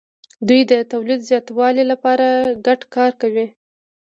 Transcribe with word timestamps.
دوی 0.47 0.61
د 0.71 0.73
تولید 0.91 1.19
د 1.23 1.27
زیاتوالي 1.31 1.83
لپاره 1.91 2.27
ګډ 2.65 2.79
کار 2.95 3.11
کوي. 3.21 3.47